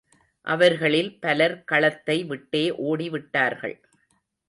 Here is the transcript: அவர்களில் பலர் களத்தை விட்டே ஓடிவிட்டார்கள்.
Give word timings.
அவர்களில் 0.47 1.11
பலர் 1.19 1.55
களத்தை 1.63 2.17
விட்டே 2.25 2.63
ஓடிவிட்டார்கள். 2.83 3.77